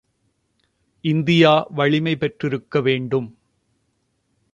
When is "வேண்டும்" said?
2.81-3.29